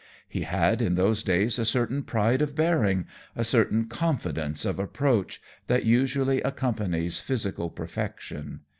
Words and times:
He 0.27 0.41
had 0.41 0.81
in 0.81 0.95
those 0.95 1.21
days 1.21 1.59
a 1.59 1.63
certain 1.63 2.01
pride 2.01 2.41
of 2.41 2.55
bearing, 2.55 3.05
a 3.35 3.43
certain 3.43 3.85
confidence 3.85 4.65
of 4.65 4.79
approach, 4.79 5.39
that 5.67 5.85
usually 5.85 6.41
accompanies 6.41 7.19
physical 7.19 7.69
perfection. 7.69 8.61